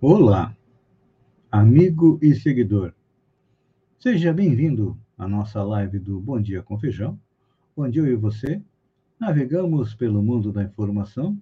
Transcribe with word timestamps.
Olá, 0.00 0.52
amigo 1.48 2.18
e 2.20 2.34
seguidor. 2.34 2.92
Seja 4.00 4.32
bem-vindo 4.32 4.98
à 5.16 5.28
nossa 5.28 5.62
live 5.62 6.00
do 6.00 6.18
Bom 6.18 6.40
Dia 6.40 6.60
com 6.60 6.76
Feijão, 6.76 7.16
onde 7.76 8.00
eu 8.00 8.06
e 8.08 8.16
você 8.16 8.60
navegamos 9.16 9.94
pelo 9.94 10.20
mundo 10.20 10.50
da 10.50 10.64
informação 10.64 11.40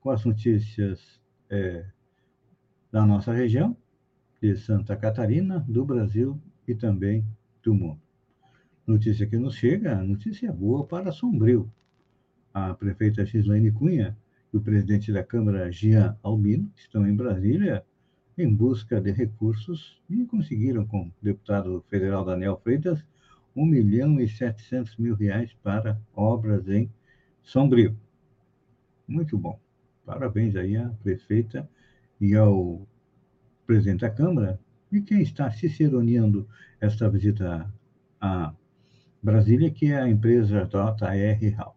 com 0.00 0.10
as 0.10 0.24
notícias 0.24 1.20
é, 1.48 1.86
da 2.94 3.04
nossa 3.04 3.32
região, 3.32 3.76
de 4.40 4.56
Santa 4.56 4.94
Catarina, 4.94 5.58
do 5.68 5.84
Brasil 5.84 6.40
e 6.64 6.76
também 6.76 7.26
do 7.60 7.74
mundo. 7.74 8.00
Notícia 8.86 9.26
que 9.26 9.36
nos 9.36 9.56
chega, 9.56 10.00
notícia 10.00 10.52
boa 10.52 10.86
para 10.86 11.10
Sombrio. 11.10 11.68
A 12.52 12.72
prefeita 12.72 13.26
Gislaine 13.26 13.72
Cunha 13.72 14.16
e 14.52 14.56
o 14.56 14.60
presidente 14.60 15.12
da 15.12 15.24
Câmara, 15.24 15.72
Gian 15.72 16.16
Albino, 16.22 16.70
estão 16.76 17.04
em 17.04 17.16
Brasília 17.16 17.84
em 18.38 18.54
busca 18.54 19.00
de 19.00 19.10
recursos 19.10 20.00
e 20.08 20.24
conseguiram, 20.24 20.86
com 20.86 21.08
o 21.08 21.12
deputado 21.20 21.84
federal 21.90 22.24
Daniel 22.24 22.60
Freitas, 22.62 23.04
1 23.56 23.66
milhão 23.66 24.20
e 24.20 24.28
700 24.28 24.96
mil 24.98 25.16
reais 25.16 25.52
para 25.64 26.00
obras 26.14 26.68
em 26.68 26.88
Sombrio. 27.42 27.98
Muito 29.08 29.36
bom. 29.36 29.58
Parabéns 30.06 30.54
aí 30.54 30.76
à 30.76 30.90
prefeita 31.02 31.68
e 32.20 32.34
ao 32.34 32.86
presidente 33.66 34.00
da 34.00 34.10
Câmara 34.10 34.60
e 34.90 35.00
quem 35.00 35.22
está 35.22 35.50
ciceroneando 35.50 36.46
esta 36.80 37.08
visita 37.08 37.72
a 38.20 38.54
Brasília, 39.22 39.70
que 39.70 39.86
é 39.86 40.00
a 40.00 40.08
empresa 40.08 40.66
JR 40.66 41.54
Halp. 41.58 41.76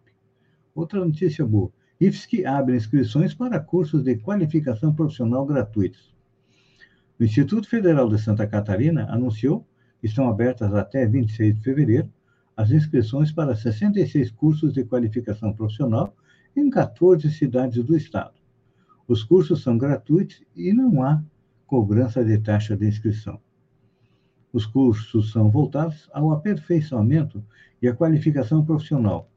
Outra 0.76 1.04
notícia 1.04 1.46
boa. 1.46 1.72
IFSC 2.00 2.46
abre 2.46 2.76
inscrições 2.76 3.34
para 3.34 3.60
cursos 3.60 4.04
de 4.04 4.18
qualificação 4.18 4.94
profissional 4.94 5.46
gratuitos. 5.46 6.16
O 7.20 7.24
Instituto 7.24 7.68
Federal 7.68 8.08
de 8.08 8.22
Santa 8.22 8.46
Catarina 8.46 9.08
anunciou 9.10 9.66
que 10.00 10.06
estão 10.06 10.30
abertas 10.30 10.74
até 10.76 11.08
26 11.08 11.56
de 11.56 11.62
fevereiro 11.62 12.14
as 12.56 12.72
inscrições 12.72 13.32
para 13.32 13.56
66 13.56 14.32
cursos 14.32 14.74
de 14.74 14.84
qualificação 14.84 15.54
profissional 15.54 16.16
em 16.56 16.70
14 16.70 17.32
cidades 17.32 17.84
do 17.84 17.96
estado. 17.96 18.37
Os 19.08 19.24
cursos 19.24 19.64
são 19.64 19.78
gratuitos 19.78 20.44
e 20.56 20.74
não 20.74 21.02
há 21.02 21.24
cobrança 21.66 22.24
de 22.26 22.38
taxa 22.38 22.76
de 22.76 22.88
inscrição. 22.88 23.40
Os 24.52 24.66
cursos 24.66 25.32
são 25.32 25.50
voltados 25.50 26.10
ao 26.14 26.32
aperfeiçoamento 26.32 27.44
e 27.82 27.88
à 27.88 27.96
qualificação 27.96 28.66
profissional. 28.66 29.30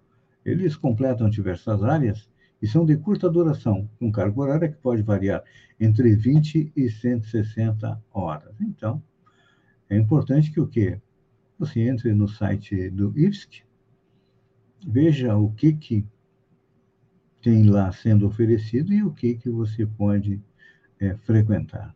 Eles 0.45 0.77
completam 0.77 1.31
diversas 1.31 1.85
áreas 1.85 2.29
e 2.61 2.67
são 2.67 2.85
de 2.85 2.97
curta 2.97 3.29
duração, 3.29 3.89
com 3.99 4.11
carga 4.11 4.41
horária 4.41 4.69
que 4.69 4.77
pode 4.77 5.03
variar 5.03 5.43
entre 5.79 6.15
20 6.17 6.73
e 6.75 6.91
160 6.91 8.03
horas. 8.13 8.55
Então, 8.61 9.03
é 9.89 9.97
importante 9.97 10.51
que 10.51 10.61
o 10.61 10.67
quê? 10.67 11.01
Você 11.59 11.81
entre 11.81 12.13
no 12.13 12.29
site 12.29 12.91
do 12.91 13.17
IFSC, 13.19 13.63
veja 14.87 15.37
o 15.37 15.53
que, 15.53 15.73
que 15.75 16.07
tem 17.43 17.69
lá 17.69 17.91
sendo 17.93 18.27
oferecido 18.27 18.93
e 18.93 19.03
o 19.03 19.13
que, 19.13 19.35
que 19.35 19.51
você 19.51 19.87
pode 19.87 20.41
é, 20.99 21.15
frequentar. 21.17 21.95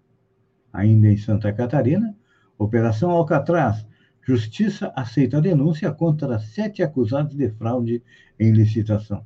Ainda 0.73 1.09
em 1.09 1.17
Santa 1.17 1.53
Catarina, 1.53 2.17
Operação 2.59 3.11
Alcatraz, 3.11 3.87
Justiça 4.27 4.91
aceita 4.97 5.37
a 5.37 5.41
denúncia 5.41 5.93
contra 5.93 6.39
sete 6.39 6.83
acusados 6.83 7.37
de 7.37 7.51
fraude 7.51 8.03
em 8.41 8.53
licitação. 8.53 9.25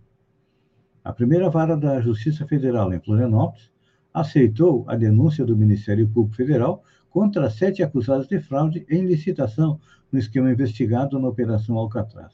A 1.05 1.12
primeira 1.12 1.49
vara 1.49 1.77
da 1.77 2.01
Justiça 2.01 2.45
Federal 2.47 2.93
em 2.93 2.99
Florianópolis 2.99 3.71
aceitou 4.12 4.85
a 4.89 4.97
denúncia 4.97 5.45
do 5.45 5.56
Ministério 5.56 6.09
Público 6.09 6.37
Federal 6.37 6.83
contra 7.09 7.49
sete 7.49 7.81
acusados 7.81 8.27
de 8.27 8.41
fraude 8.41 8.85
em 8.91 9.06
licitação 9.06 9.81
no 10.11 10.19
esquema 10.19 10.50
investigado 10.50 11.19
na 11.19 11.29
Operação 11.29 11.77
Alcatraz. 11.77 12.33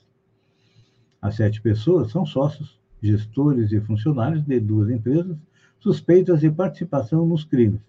As 1.21 1.37
sete 1.37 1.61
pessoas 1.61 2.11
são 2.11 2.25
sócios, 2.25 2.79
gestores 3.05 3.71
e 3.73 3.81
funcionários 3.81 4.43
de 4.45 4.59
duas 4.59 4.91
empresas 4.91 5.37
suspeitas 5.79 6.41
de 6.41 6.51
participação 6.51 7.27
nos 7.27 7.45
crimes. 7.45 7.81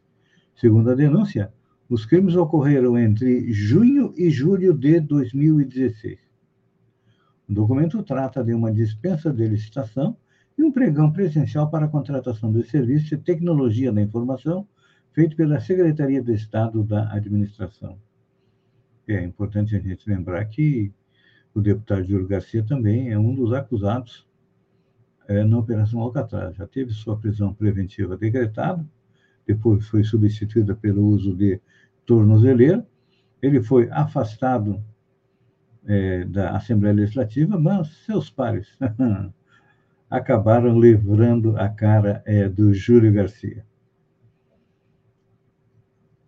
Segundo 0.56 0.92
a 0.92 0.96
denúncia, 0.96 1.52
os 1.90 2.06
crimes 2.06 2.36
ocorreram 2.36 2.98
entre 2.98 3.52
junho 3.54 4.14
e 4.18 4.30
julho 4.30 4.74
de 4.74 5.00
2016. 5.00 6.18
O 7.48 7.54
documento 7.54 8.02
trata 8.04 8.44
de 8.44 8.54
uma 8.54 8.72
dispensa 8.72 9.32
de 9.32 9.48
licitação 9.48 10.18
e 10.58 10.64
um 10.64 10.72
pregão 10.72 11.12
presencial 11.12 11.70
para 11.70 11.86
a 11.86 11.90
contratação 11.90 12.52
de 12.52 12.64
serviços 12.64 13.10
de 13.10 13.18
tecnologia 13.18 13.92
da 13.92 14.02
informação 14.02 14.68
feito 15.14 15.36
pela 15.36 15.60
Secretaria 15.60 16.22
de 16.22 16.34
Estado 16.34 16.84
da 16.84 17.14
Administração. 17.14 17.98
É 19.08 19.24
importante 19.24 19.76
a 19.76 19.80
gente 19.80 20.10
lembrar 20.10 20.44
que 20.46 20.92
o 21.54 21.62
deputado 21.62 22.04
Júlio 22.04 22.28
Garcia 22.28 22.64
também 22.64 23.12
é 23.12 23.18
um 23.18 23.34
dos 23.34 23.54
acusados 23.54 24.28
é, 25.28 25.44
na 25.44 25.58
Operação 25.58 26.00
Alcatraz. 26.02 26.56
Já 26.56 26.68
teve 26.68 26.92
sua 26.92 27.18
prisão 27.18 27.54
preventiva 27.54 28.18
decretada, 28.18 28.86
depois 29.46 29.88
foi 29.88 30.04
substituída 30.04 30.76
pelo 30.76 31.06
uso 31.06 31.36
de 31.36 31.60
tornozeleira. 32.06 32.86
Ele 33.42 33.62
foi 33.62 33.90
afastado 33.92 34.84
é, 35.86 36.26
da 36.26 36.56
Assembleia 36.56 36.96
Legislativa, 36.96 37.60
mas 37.60 37.88
seus 38.06 38.30
pares 38.30 38.78
acabaram 40.10 40.80
livrando 40.80 41.58
a 41.58 41.70
cara 41.70 42.24
é, 42.26 42.50
do 42.50 42.74
Júlio 42.74 43.14
Garcia. 43.14 43.66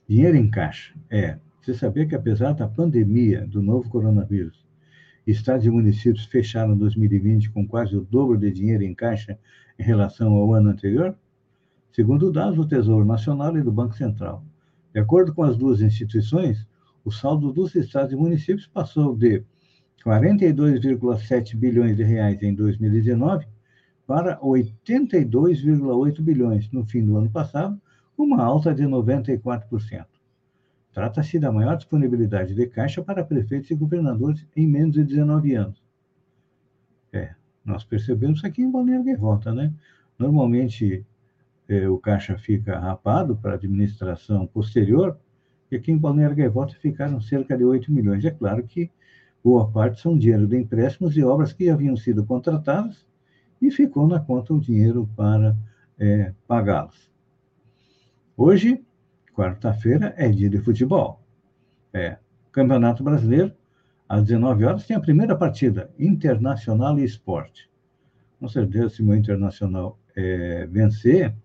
Dinheiro 0.08 0.38
em 0.38 0.50
caixa. 0.50 0.94
É. 1.10 1.38
Você 1.62 1.74
sabia 1.74 2.06
que, 2.06 2.16
apesar 2.16 2.54
da 2.54 2.68
pandemia 2.68 3.46
do 3.46 3.62
novo 3.62 3.90
coronavírus, 3.90 4.67
estados 5.28 5.66
e 5.66 5.70
municípios 5.70 6.26
fecharam 6.26 6.78
2020 6.78 7.52
com 7.52 7.68
quase 7.68 7.96
o 7.96 8.02
dobro 8.02 8.38
de 8.38 8.50
dinheiro 8.50 8.84
em 8.84 8.96
caixa 8.96 9.38
em 9.78 9.84
relação 9.84 10.34
ao 10.34 10.54
ano 10.54 10.70
anterior? 10.70 11.16
Segundo 11.92 12.32
dados 12.32 12.56
do 12.56 12.68
Tesouro 12.68 13.06
Nacional 13.06 13.58
e 13.58 13.62
do 13.62 13.72
Banco 13.72 13.96
Central. 13.96 14.44
De 14.94 15.00
acordo 15.00 15.34
com 15.34 15.44
as 15.44 15.58
duas 15.58 15.82
instituições, 15.82 16.66
o 17.04 17.12
saldo 17.12 17.52
dos 17.52 17.76
estados 17.76 18.14
e 18.14 18.16
municípios 18.16 18.68
passou 18.68 19.16
de 19.16 19.44
42,7 20.06 21.56
bilhões 21.56 21.98
de 21.98 22.04
reais 22.04 22.42
em 22.42 22.54
2019 22.54 23.46
para 24.06 24.40
82,8 24.40 26.22
bilhões 26.22 26.72
no 26.72 26.86
fim 26.86 27.06
do 27.06 27.18
ano 27.18 27.30
passado, 27.30 27.80
uma 28.18 28.42
alta 28.42 28.74
de 28.74 28.84
94%. 28.84 30.17
Trata-se 30.98 31.38
da 31.38 31.52
maior 31.52 31.78
disponibilidade 31.78 32.56
de 32.56 32.66
caixa 32.66 33.04
para 33.04 33.24
prefeitos 33.24 33.70
e 33.70 33.76
governadores 33.76 34.44
em 34.56 34.66
menos 34.66 34.96
de 34.96 35.04
19 35.04 35.54
anos. 35.54 35.80
É, 37.14 37.36
nós 37.64 37.84
percebemos 37.84 38.44
aqui 38.44 38.64
em 38.64 38.72
Balneário 38.72 39.06
Gaivota, 39.06 39.54
né? 39.54 39.72
Normalmente 40.18 41.06
é, 41.70 41.88
o 41.88 42.00
caixa 42.00 42.36
fica 42.40 42.80
rapado 42.80 43.36
para 43.38 43.54
administração 43.54 44.48
posterior, 44.48 45.16
e 45.70 45.76
aqui 45.76 45.92
em 45.92 45.98
Balneário 46.00 46.36
Gaivota 46.36 46.74
ficaram 46.74 47.22
cerca 47.22 47.56
de 47.56 47.64
8 47.64 47.92
milhões. 47.92 48.26
É 48.26 48.32
claro 48.32 48.64
que 48.64 48.90
boa 49.44 49.70
parte 49.70 50.02
são 50.02 50.18
dinheiro 50.18 50.48
de 50.48 50.58
empréstimos 50.58 51.16
e 51.16 51.24
obras 51.24 51.54
que 51.54 51.70
haviam 51.70 51.96
sido 51.96 52.26
contratadas 52.26 53.06
e 53.62 53.70
ficou 53.70 54.08
na 54.08 54.20
conta 54.20 54.52
o 54.52 54.60
dinheiro 54.60 55.08
para 55.16 55.56
é, 56.00 56.34
pagá-las. 56.48 57.08
Hoje, 58.36 58.84
quarta-feira, 59.38 60.16
é 60.18 60.28
dia 60.28 60.50
de 60.50 60.58
futebol. 60.58 61.22
É, 61.94 62.18
Campeonato 62.52 63.04
Brasileiro, 63.04 63.54
às 64.10 64.24
19 64.24 64.66
horas, 64.66 64.88
tem 64.88 64.98
a 64.98 65.00
primeira 65.00 65.36
partida, 65.36 65.92
Internacional 66.00 66.98
e 66.98 67.04
Esporte. 67.04 67.70
Com 68.40 68.48
certeza, 68.48 68.90
se 68.90 69.04
o 69.04 69.14
Internacional 69.14 70.00
é, 70.16 70.66
vencer, 70.66 71.36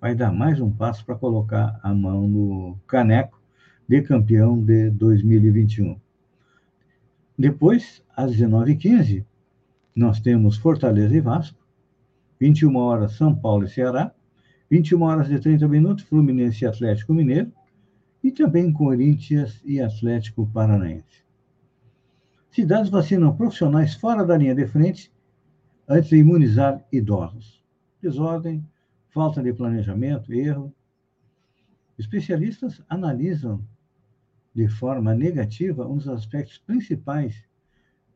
vai 0.00 0.14
dar 0.14 0.30
mais 0.30 0.60
um 0.60 0.70
passo 0.70 1.04
para 1.04 1.16
colocar 1.16 1.80
a 1.82 1.92
mão 1.92 2.28
no 2.28 2.78
caneco 2.86 3.42
de 3.88 4.02
campeão 4.02 4.62
de 4.62 4.90
2021. 4.90 5.98
Depois, 7.36 8.04
às 8.16 8.30
19h15, 8.36 9.24
nós 9.96 10.20
temos 10.20 10.56
Fortaleza 10.56 11.16
e 11.16 11.20
Vasco, 11.20 11.58
21 12.38 12.76
horas 12.76 13.14
São 13.14 13.34
Paulo 13.34 13.64
e 13.64 13.68
Ceará, 13.68 14.12
21 14.70 15.02
horas 15.02 15.30
e 15.30 15.38
30 15.38 15.68
minutos 15.68 16.04
Fluminense 16.04 16.64
e 16.64 16.68
Atlético 16.68 17.14
Mineiro, 17.14 17.52
e 18.22 18.32
também 18.32 18.72
Corinthians 18.72 19.60
e 19.64 19.80
Atlético 19.80 20.46
Paranaense. 20.46 21.24
Cidades 22.50 22.90
vacinam 22.90 23.36
profissionais 23.36 23.94
fora 23.94 24.24
da 24.24 24.36
linha 24.36 24.54
de 24.54 24.66
frente 24.66 25.12
antes 25.86 26.08
de 26.08 26.16
imunizar 26.16 26.84
idosos. 26.90 27.62
Desordem, 28.02 28.66
falta 29.10 29.42
de 29.42 29.52
planejamento, 29.52 30.32
erro. 30.32 30.74
Especialistas 31.98 32.82
analisam 32.88 33.62
de 34.54 34.68
forma 34.68 35.14
negativa 35.14 35.86
um 35.86 35.96
dos 35.96 36.08
aspectos 36.08 36.58
principais 36.58 37.44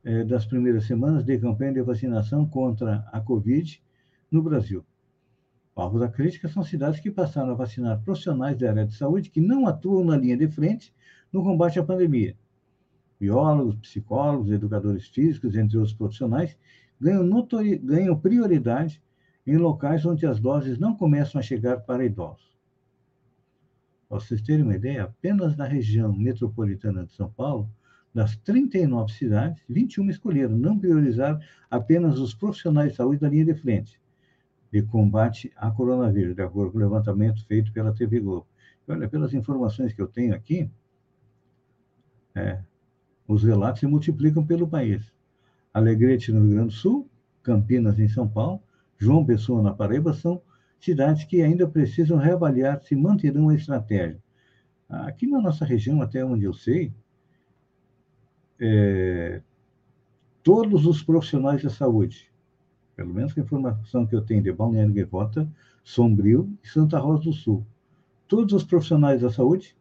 eh, 0.02 0.24
das 0.24 0.46
primeiras 0.46 0.86
semanas 0.86 1.24
de 1.24 1.38
campanha 1.38 1.74
de 1.74 1.82
vacinação 1.82 2.46
contra 2.46 3.06
a 3.12 3.20
Covid 3.20 3.80
no 4.30 4.42
Brasil. 4.42 4.84
Alvo 5.80 5.98
da 5.98 6.10
crítica 6.10 6.46
são 6.46 6.62
cidades 6.62 7.00
que 7.00 7.10
passaram 7.10 7.52
a 7.52 7.54
vacinar 7.54 8.02
profissionais 8.02 8.54
da 8.58 8.68
área 8.68 8.84
de 8.84 8.94
saúde 8.94 9.30
que 9.30 9.40
não 9.40 9.66
atuam 9.66 10.04
na 10.04 10.14
linha 10.14 10.36
de 10.36 10.46
frente 10.46 10.92
no 11.32 11.42
combate 11.42 11.78
à 11.78 11.82
pandemia. 11.82 12.36
Biólogos, 13.18 13.76
psicólogos, 13.76 14.50
educadores 14.50 15.08
físicos, 15.08 15.56
entre 15.56 15.78
outros 15.78 15.96
profissionais, 15.96 16.54
ganham, 17.00 17.22
notori... 17.22 17.78
ganham 17.78 18.14
prioridade 18.14 19.02
em 19.46 19.56
locais 19.56 20.04
onde 20.04 20.26
as 20.26 20.38
doses 20.38 20.78
não 20.78 20.94
começam 20.94 21.38
a 21.38 21.42
chegar 21.42 21.80
para 21.80 22.04
idosos. 22.04 22.54
Para 24.06 24.20
vocês 24.20 24.42
terem 24.42 24.64
uma 24.64 24.76
ideia, 24.76 25.04
apenas 25.04 25.56
na 25.56 25.64
região 25.64 26.12
metropolitana 26.12 27.06
de 27.06 27.14
São 27.14 27.30
Paulo, 27.30 27.70
das 28.12 28.36
39 28.36 29.14
cidades, 29.14 29.62
21 29.66 30.10
escolheram 30.10 30.58
não 30.58 30.78
priorizar 30.78 31.40
apenas 31.70 32.18
os 32.18 32.34
profissionais 32.34 32.90
de 32.90 32.96
saúde 32.96 33.20
da 33.20 33.30
linha 33.30 33.46
de 33.46 33.54
frente 33.54 33.99
de 34.72 34.82
combate 34.82 35.52
a 35.56 35.70
coronavírus, 35.70 36.34
de 36.34 36.42
acordo 36.42 36.72
com 36.72 36.78
o 36.78 36.80
levantamento 36.80 37.44
feito 37.46 37.72
pela 37.72 37.92
TV 37.92 38.20
Globo. 38.20 38.46
olha, 38.88 39.08
pelas 39.08 39.34
informações 39.34 39.92
que 39.92 40.00
eu 40.00 40.06
tenho 40.06 40.34
aqui, 40.34 40.70
é, 42.34 42.60
os 43.26 43.42
relatos 43.42 43.80
se 43.80 43.86
multiplicam 43.86 44.44
pelo 44.44 44.68
país. 44.68 45.12
Alegrete, 45.72 46.32
no 46.32 46.40
Rio 46.40 46.50
Grande 46.50 46.68
do 46.68 46.72
Sul, 46.74 47.08
Campinas, 47.42 47.98
em 47.98 48.08
São 48.08 48.28
Paulo, 48.28 48.60
João 48.98 49.24
Pessoa, 49.24 49.62
na 49.62 49.72
Paraíba, 49.72 50.12
são 50.12 50.42
cidades 50.78 51.24
que 51.24 51.42
ainda 51.42 51.68
precisam 51.68 52.18
reavaliar 52.18 52.80
se 52.82 52.94
manterão 52.94 53.48
a 53.48 53.54
estratégia. 53.54 54.22
Aqui 54.88 55.26
na 55.26 55.40
nossa 55.40 55.64
região, 55.64 56.02
até 56.02 56.24
onde 56.24 56.44
eu 56.44 56.52
sei, 56.52 56.92
é, 58.58 59.40
todos 60.42 60.84
os 60.86 61.02
profissionais 61.02 61.62
da 61.62 61.70
saúde, 61.70 62.29
pelo 63.00 63.14
menos 63.14 63.32
a 63.34 63.40
informação 63.40 64.06
que 64.06 64.14
eu 64.14 64.20
tenho 64.20 64.42
de 64.42 64.52
Balneário 64.52 64.92
Gaivota, 64.92 65.50
Sombrio 65.82 66.52
e 66.62 66.68
Santa 66.68 66.98
Rosa 66.98 67.22
do 67.22 67.32
Sul, 67.32 67.64
todos 68.28 68.52
os 68.52 68.62
profissionais 68.62 69.22
da 69.22 69.30
saúde, 69.30 69.74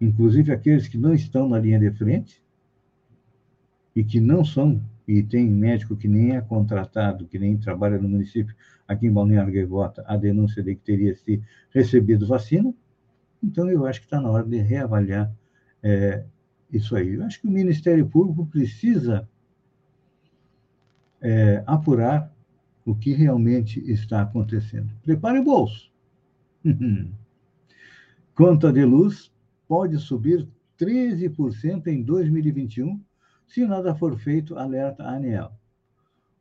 inclusive 0.00 0.50
aqueles 0.50 0.88
que 0.88 0.96
não 0.96 1.12
estão 1.12 1.46
na 1.46 1.58
linha 1.58 1.78
de 1.78 1.90
frente 1.90 2.42
e 3.94 4.02
que 4.02 4.18
não 4.18 4.42
são, 4.42 4.82
e 5.06 5.22
tem 5.22 5.46
médico 5.46 5.94
que 5.94 6.08
nem 6.08 6.34
é 6.34 6.40
contratado, 6.40 7.26
que 7.26 7.38
nem 7.38 7.54
trabalha 7.58 7.98
no 7.98 8.08
município, 8.08 8.56
aqui 8.88 9.08
em 9.08 9.12
Balneário 9.12 9.52
Gaivota, 9.52 10.02
a 10.06 10.16
denúncia 10.16 10.62
de 10.62 10.74
que 10.74 10.80
teria 10.80 11.14
se 11.14 11.42
recebido 11.68 12.26
vacina, 12.26 12.72
então 13.44 13.70
eu 13.70 13.84
acho 13.84 14.00
que 14.00 14.06
está 14.06 14.18
na 14.22 14.30
hora 14.30 14.44
de 14.44 14.56
reavaliar 14.56 15.30
é, 15.82 16.24
isso 16.72 16.96
aí. 16.96 17.12
Eu 17.12 17.24
acho 17.24 17.42
que 17.42 17.46
o 17.46 17.50
Ministério 17.50 18.06
Público 18.06 18.46
precisa 18.46 19.28
é, 21.26 21.64
apurar 21.66 22.32
o 22.84 22.94
que 22.94 23.12
realmente 23.12 23.80
está 23.90 24.22
acontecendo. 24.22 24.92
Prepare 25.02 25.40
o 25.40 25.44
bolso. 25.44 25.90
Conta 28.32 28.72
de 28.72 28.84
luz 28.84 29.32
pode 29.66 29.98
subir 29.98 30.48
13% 30.78 31.88
em 31.88 32.04
2021 32.04 33.02
se 33.48 33.66
nada 33.66 33.92
for 33.92 34.16
feito, 34.16 34.56
alerta 34.56 35.02
a 35.02 35.16
ANEEL. 35.16 35.50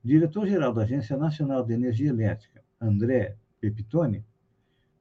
O 0.04 0.08
diretor-geral 0.08 0.72
da 0.72 0.84
Agência 0.84 1.18
Nacional 1.18 1.64
de 1.66 1.74
Energia 1.74 2.10
Elétrica, 2.10 2.64
André 2.80 3.38
Pepitone, 3.60 4.24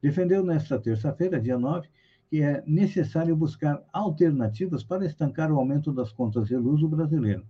defendeu 0.01 0.43
nesta 0.43 0.79
terça-feira, 0.79 1.39
dia 1.39 1.59
9, 1.59 1.87
que 2.27 2.41
é 2.41 2.63
necessário 2.65 3.35
buscar 3.35 3.83
alternativas 3.93 4.83
para 4.83 5.05
estancar 5.05 5.51
o 5.51 5.59
aumento 5.59 5.91
das 5.93 6.11
contas 6.11 6.47
de 6.47 6.55
luz 6.55 6.81
do 6.81 6.89
brasileiro. 6.89 7.45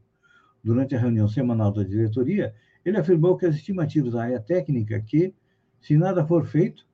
Durante 0.66 0.96
a 0.96 1.00
reunião 1.00 1.28
semanal 1.28 1.72
da 1.72 1.84
diretoria, 1.84 2.52
ele 2.84 2.98
afirmou 2.98 3.38
que 3.38 3.46
as 3.46 3.56
estimativas 3.56 4.14
da 4.14 4.24
área 4.24 4.40
técnica 4.40 5.00
que, 5.00 5.32
se 5.80 5.96
nada 5.96 6.26
for 6.26 6.44
feito, 6.44 6.88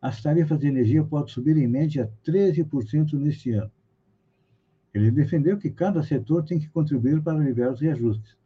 as 0.00 0.22
tarifas 0.22 0.56
de 0.56 0.68
energia 0.68 1.02
podem 1.02 1.26
subir 1.26 1.56
em 1.56 1.66
média 1.66 2.08
13% 2.24 3.14
neste 3.14 3.50
ano. 3.50 3.72
Ele 4.94 5.10
defendeu 5.10 5.58
que 5.58 5.68
cada 5.68 6.00
setor 6.00 6.44
tem 6.44 6.60
que 6.60 6.68
contribuir 6.68 7.20
para 7.20 7.36
aliviar 7.36 7.72
os 7.72 7.80
reajustes. 7.80 8.36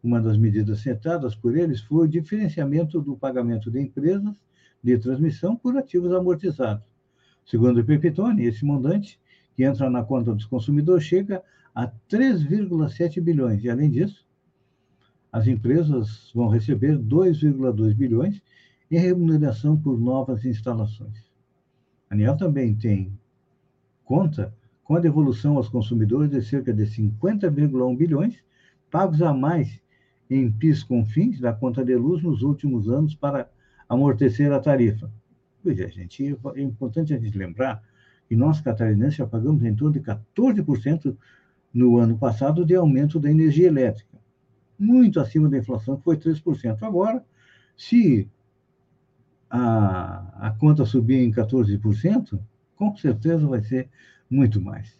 Uma 0.00 0.22
das 0.22 0.38
medidas 0.38 0.78
sentadas 0.78 1.34
por 1.34 1.56
eles 1.56 1.80
foi 1.80 2.06
o 2.06 2.08
diferenciamento 2.08 3.00
do 3.00 3.16
pagamento 3.16 3.68
de 3.68 3.80
empresas 3.80 4.36
de 4.80 4.96
transmissão 4.96 5.56
por 5.56 5.76
ativos 5.76 6.12
amortizados. 6.12 6.84
Segundo 7.44 7.80
o 7.80 7.84
Pepitone, 7.84 8.44
esse 8.44 8.64
montante, 8.64 9.18
que 9.56 9.64
entra 9.64 9.90
na 9.90 10.04
conta 10.04 10.32
dos 10.32 10.44
consumidores, 10.44 11.02
chega 11.02 11.42
a 11.74 11.90
3,7 12.08 13.20
bilhões. 13.20 13.64
E, 13.64 13.70
além 13.70 13.90
disso, 13.90 14.24
as 15.32 15.46
empresas 15.46 16.30
vão 16.34 16.48
receber 16.48 16.96
2,2 16.96 17.94
bilhões 17.94 18.40
em 18.90 18.98
remuneração 18.98 19.76
por 19.76 19.98
novas 19.98 20.44
instalações. 20.44 21.24
A 22.08 22.14
ANEL 22.14 22.36
também 22.36 22.74
tem 22.74 23.18
conta 24.04 24.54
com 24.84 24.94
a 24.94 25.00
devolução 25.00 25.56
aos 25.56 25.68
consumidores 25.68 26.30
de 26.30 26.42
cerca 26.42 26.72
de 26.72 26.84
50,1 26.84 27.96
bilhões 27.96 28.44
pagos 28.90 29.20
a 29.22 29.32
mais 29.32 29.80
em 30.30 30.50
PIS 30.52 30.84
com 30.84 31.04
fins 31.04 31.40
da 31.40 31.52
conta 31.52 31.84
de 31.84 31.96
luz 31.96 32.22
nos 32.22 32.42
últimos 32.42 32.88
anos 32.88 33.14
para 33.14 33.48
amortecer 33.88 34.52
a 34.52 34.60
tarifa. 34.60 35.10
Pois 35.62 35.80
é, 35.80 35.88
gente, 35.90 36.38
é 36.54 36.60
importante 36.60 37.12
a 37.12 37.18
gente 37.18 37.36
lembrar 37.36 37.82
que 38.28 38.36
nós, 38.36 38.60
catarinenses, 38.60 39.16
já 39.16 39.26
pagamos 39.26 39.64
em 39.64 39.74
torno 39.74 39.94
de 39.94 40.00
14% 40.00 41.16
no 41.74 41.98
ano 41.98 42.16
passado 42.16 42.64
de 42.64 42.76
aumento 42.76 43.18
da 43.18 43.28
energia 43.28 43.66
elétrica, 43.66 44.16
muito 44.78 45.18
acima 45.18 45.48
da 45.48 45.58
inflação, 45.58 45.96
que 45.96 46.04
foi 46.04 46.16
3%. 46.16 46.82
Agora, 46.82 47.24
se 47.76 48.30
a, 49.50 50.48
a 50.48 50.50
conta 50.52 50.86
subir 50.86 51.18
em 51.18 51.32
14%, 51.32 52.40
com 52.76 52.96
certeza 52.96 53.46
vai 53.46 53.62
ser 53.62 53.88
muito 54.30 54.60
mais. 54.60 54.96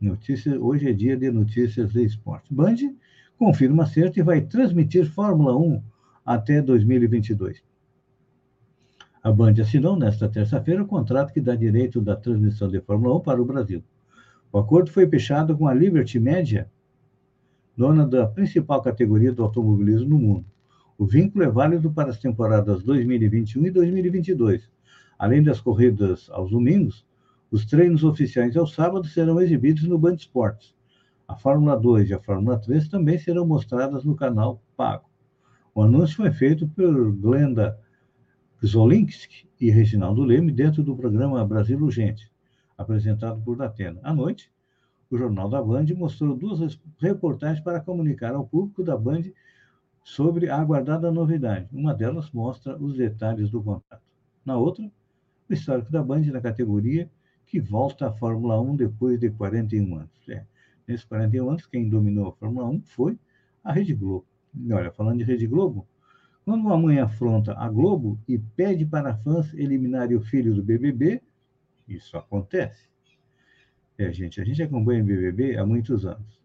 Notícia, 0.00 0.60
hoje 0.60 0.88
é 0.88 0.92
dia 0.92 1.16
de 1.16 1.30
notícias 1.30 1.92
de 1.92 2.04
esporte. 2.04 2.54
Band 2.54 2.76
confirma 3.38 3.84
acerto 3.84 4.18
e 4.18 4.22
vai 4.22 4.40
transmitir 4.42 5.10
Fórmula 5.10 5.56
1 5.56 5.82
até 6.24 6.60
2022. 6.62 7.62
A 9.22 9.32
Band 9.32 9.54
assinou 9.60 9.96
nesta 9.96 10.28
terça-feira 10.28 10.82
o 10.82 10.86
contrato 10.86 11.32
que 11.32 11.40
dá 11.40 11.56
direito 11.56 12.00
da 12.00 12.14
transmissão 12.14 12.68
de 12.68 12.80
Fórmula 12.80 13.16
1 13.16 13.20
para 13.20 13.42
o 13.42 13.44
Brasil. 13.44 13.82
O 14.52 14.58
acordo 14.58 14.90
foi 14.90 15.08
fechado 15.08 15.56
com 15.56 15.66
a 15.66 15.74
Liberty 15.74 16.18
Media, 16.18 16.70
dona 17.76 18.06
da 18.06 18.26
principal 18.26 18.80
categoria 18.80 19.32
do 19.32 19.42
automobilismo 19.42 20.08
no 20.08 20.18
mundo. 20.18 20.46
O 20.98 21.04
vínculo 21.04 21.44
é 21.44 21.48
válido 21.48 21.90
para 21.90 22.08
as 22.08 22.18
temporadas 22.18 22.82
2021 22.82 23.66
e 23.66 23.70
2022. 23.70 24.70
Além 25.18 25.42
das 25.42 25.60
corridas 25.60 26.28
aos 26.30 26.50
domingos, 26.50 27.04
os 27.50 27.66
treinos 27.66 28.02
oficiais 28.02 28.56
aos 28.56 28.74
sábados 28.74 29.12
serão 29.12 29.40
exibidos 29.40 29.84
no 29.84 29.98
Band 29.98 30.14
Esportes. 30.14 30.74
A 31.28 31.36
Fórmula 31.36 31.78
2 31.78 32.10
e 32.10 32.14
a 32.14 32.20
Fórmula 32.20 32.58
3 32.58 32.88
também 32.88 33.18
serão 33.18 33.46
mostradas 33.46 34.04
no 34.04 34.14
canal 34.14 34.62
pago. 34.76 35.04
O 35.74 35.82
anúncio 35.82 36.16
foi 36.16 36.30
feito 36.30 36.66
por 36.68 37.12
Glenda 37.12 37.78
Zolinski 38.64 39.46
e 39.60 39.70
Reginaldo 39.70 40.22
Leme 40.24 40.50
dentro 40.50 40.82
do 40.82 40.96
programa 40.96 41.44
Brasil 41.44 41.78
Urgente, 41.78 42.30
apresentado 42.76 43.40
por 43.42 43.56
Datena. 43.56 44.00
À 44.02 44.12
noite, 44.12 44.50
o 45.10 45.16
Jornal 45.16 45.48
da 45.48 45.62
Band 45.62 45.86
mostrou 45.96 46.36
duas 46.36 46.78
reportagens 46.98 47.60
para 47.60 47.80
comunicar 47.80 48.34
ao 48.34 48.46
público 48.46 48.82
da 48.82 48.96
Band 48.96 49.22
sobre 50.02 50.48
a 50.48 50.60
aguardada 50.60 51.10
novidade. 51.10 51.68
Uma 51.72 51.94
delas 51.94 52.30
mostra 52.30 52.76
os 52.76 52.96
detalhes 52.96 53.50
do 53.50 53.62
contrato. 53.62 54.02
Na 54.44 54.56
outra, 54.56 54.90
o 55.48 55.52
histórico 55.52 55.90
da 55.90 56.02
Band 56.02 56.22
na 56.26 56.40
categoria 56.40 57.10
que 57.46 57.60
volta 57.60 58.08
à 58.08 58.12
Fórmula 58.12 58.60
1 58.60 58.76
depois 58.76 59.18
de 59.18 59.30
41 59.30 59.96
anos. 59.96 60.28
É, 60.28 60.44
nesses 60.86 61.04
41 61.04 61.50
anos, 61.50 61.66
quem 61.66 61.88
dominou 61.88 62.28
a 62.28 62.32
Fórmula 62.32 62.68
1 62.68 62.82
foi 62.82 63.18
a 63.62 63.72
Rede 63.72 63.94
Globo. 63.94 64.26
E 64.54 64.72
olha, 64.72 64.90
falando 64.90 65.18
de 65.18 65.24
Rede 65.24 65.46
Globo, 65.46 65.86
quando 66.44 66.60
uma 66.60 66.78
mãe 66.78 66.98
afronta 66.98 67.54
a 67.58 67.68
Globo 67.68 68.18
e 68.26 68.38
pede 68.38 68.84
para 68.84 69.16
fãs 69.16 69.52
eliminarem 69.54 70.16
o 70.16 70.20
filho 70.20 70.54
do 70.54 70.62
BBB, 70.62 71.20
isso 71.88 72.16
acontece. 72.16 72.86
É, 73.98 74.12
gente, 74.12 74.40
a 74.40 74.44
gente 74.44 74.62
acompanha 74.62 75.02
o 75.02 75.06
BBB 75.06 75.56
há 75.56 75.64
muitos 75.64 76.04
anos. 76.04 76.40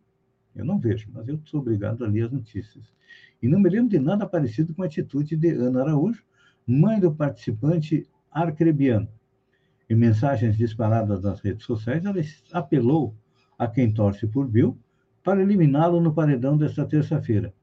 Eu 0.56 0.66
não 0.66 0.80
vejo, 0.80 1.10
mas 1.14 1.28
eu 1.28 1.40
sou 1.46 1.62
obrigado 1.62 2.04
a 2.04 2.08
ler 2.08 2.26
as 2.26 2.32
notícias. 2.32 2.84
E 3.42 3.48
não 3.48 3.60
me 3.60 3.70
lembro 3.70 3.90
de 3.90 4.00
nada 4.00 4.26
parecido 4.26 4.74
com 4.74 4.84
a 4.84 4.86
atitude 4.86 5.36
de 5.36 5.50
Ana 5.50 5.82
Araújo, 5.82 6.24
mãe 6.66 7.00
do 7.00 7.14
participante 7.14 8.08
arcrebiano. 8.32 9.10
Em 9.90 9.96
mensagens 9.96 10.58
disparadas 10.58 11.24
nas 11.24 11.42
redes 11.42 11.66
sociais, 11.66 12.06
ela 12.06 12.22
apelou 12.54 13.16
a 13.58 13.68
quem 13.68 13.94
torce 13.94 14.28
por 14.28 14.48
Bill 14.48 14.78
para 15.24 15.42
eliminá-lo 15.42 16.00
no 16.00 16.14
paredão 16.14 16.58
desta 16.58 16.86
terça-feira 16.86 17.54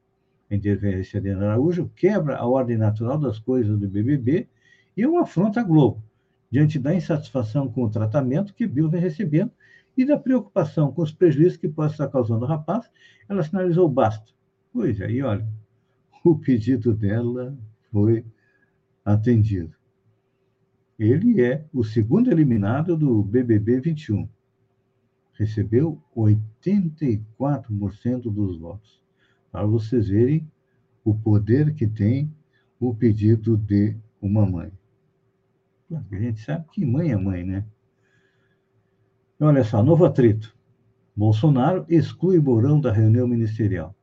a 0.50 0.54
interferência 0.54 1.20
de 1.20 1.30
Araújo 1.30 1.90
quebra 1.94 2.36
a 2.36 2.46
ordem 2.46 2.76
natural 2.76 3.18
das 3.18 3.38
coisas 3.38 3.78
do 3.78 3.88
BBB 3.88 4.48
e 4.96 5.02
é 5.02 5.08
uma 5.08 5.22
afronta 5.22 5.60
à 5.60 5.62
Globo, 5.62 6.02
diante 6.50 6.78
da 6.78 6.94
insatisfação 6.94 7.70
com 7.70 7.84
o 7.84 7.90
tratamento 7.90 8.54
que 8.54 8.66
Bill 8.66 8.88
vem 8.88 9.00
recebendo 9.00 9.52
e 9.96 10.04
da 10.04 10.18
preocupação 10.18 10.92
com 10.92 11.02
os 11.02 11.12
prejuízos 11.12 11.56
que 11.56 11.68
possa 11.68 11.94
estar 11.94 12.08
causando 12.08 12.44
ao 12.44 12.50
rapaz, 12.50 12.88
ela 13.28 13.42
sinalizou 13.42 13.88
basta. 13.88 14.32
Pois 14.72 15.00
aí, 15.00 15.22
olha, 15.22 15.46
o 16.24 16.38
pedido 16.38 16.94
dela 16.94 17.56
foi 17.90 18.24
atendido. 19.04 19.76
Ele 20.98 21.42
é 21.42 21.64
o 21.72 21.84
segundo 21.84 22.30
eliminado 22.30 22.96
do 22.96 23.22
BBB 23.22 23.80
21. 23.80 24.28
Recebeu 25.34 26.02
84% 26.16 28.22
dos 28.22 28.58
votos. 28.58 29.00
Para 29.50 29.64
vocês 29.64 30.08
verem 30.08 30.46
o 31.04 31.14
poder 31.14 31.74
que 31.74 31.86
tem 31.86 32.32
o 32.80 32.94
pedido 32.94 33.56
de 33.56 33.96
uma 34.20 34.44
mãe. 34.44 34.72
A 35.90 36.16
gente 36.16 36.40
sabe 36.40 36.66
que 36.72 36.84
mãe 36.84 37.10
é 37.10 37.16
mãe, 37.16 37.42
né? 37.42 37.64
Olha 39.40 39.64
só, 39.64 39.82
novo 39.82 40.04
atrito. 40.04 40.54
Bolsonaro 41.16 41.86
exclui 41.88 42.38
Mourão 42.38 42.78
da 42.78 42.92
reunião 42.92 43.26
ministerial. 43.26 43.94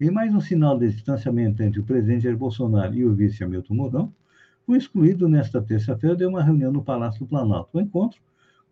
Em 0.00 0.10
mais 0.10 0.34
um 0.34 0.40
sinal 0.40 0.76
de 0.76 0.90
distanciamento 0.90 1.62
entre 1.62 1.78
o 1.78 1.84
presidente 1.84 2.24
Jair 2.24 2.36
Bolsonaro 2.36 2.94
e 2.94 3.04
o 3.04 3.14
vice 3.14 3.44
Hamilton 3.44 3.74
Mourão, 3.74 4.14
foi 4.66 4.78
excluído 4.78 5.28
nesta 5.28 5.62
terça-feira 5.62 6.16
de 6.16 6.26
uma 6.26 6.42
reunião 6.42 6.72
no 6.72 6.82
Palácio 6.82 7.20
do 7.20 7.26
Planalto. 7.26 7.78
O 7.78 7.80
encontro 7.80 8.20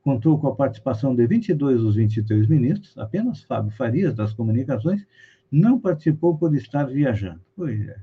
contou 0.02 0.36
com 0.38 0.48
a 0.48 0.54
participação 0.54 1.14
de 1.14 1.24
22 1.26 1.80
dos 1.80 1.94
23 1.94 2.48
ministros, 2.48 2.98
apenas 2.98 3.42
Fábio 3.42 3.70
Farias, 3.70 4.14
das 4.14 4.32
comunicações, 4.32 5.06
não 5.50 5.78
participou 5.78 6.36
por 6.36 6.54
estar 6.56 6.86
viajando. 6.86 7.40
Pois 7.54 7.80
é. 7.86 8.02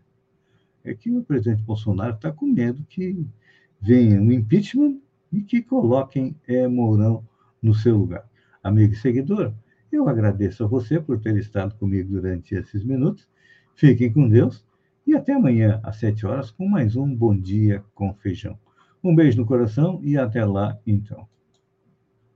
É 0.86 0.94
que 0.94 1.12
o 1.12 1.24
presidente 1.24 1.62
Bolsonaro 1.64 2.16
está 2.16 2.32
com 2.32 2.46
medo 2.46 2.86
que 2.88 3.28
venha 3.82 4.22
um 4.22 4.32
impeachment 4.32 5.00
e 5.32 5.42
que 5.42 5.62
coloquem 5.62 6.36
é, 6.48 6.68
Mourão 6.68 7.24
no 7.62 7.74
seu 7.74 7.98
lugar. 7.98 8.28
Amigo 8.64 8.94
e 8.94 8.98
seguidor, 8.98 9.54
eu 9.92 10.08
agradeço 10.08 10.64
a 10.64 10.68
você 10.68 11.00
por 11.00 11.20
ter 11.20 11.36
estado 11.38 11.76
comigo 11.76 12.12
durante 12.12 12.56
esses 12.56 12.84
minutos. 12.84 13.28
Fiquem 13.76 14.12
com 14.12 14.28
Deus 14.28 14.66
e 15.06 15.16
até 15.16 15.34
amanhã 15.34 15.80
às 15.84 15.98
sete 15.98 16.26
horas 16.26 16.52
com 16.52 16.68
mais 16.68 16.96
um 16.96 17.14
Bom 17.16 17.36
Dia 17.36 17.84
com 17.96 18.14
Feijão. 18.14 18.58
Um 19.04 19.16
beijo 19.16 19.38
no 19.38 19.46
coração 19.46 20.00
e 20.04 20.18
até 20.18 20.44
lá, 20.44 20.78
então. 20.86 21.28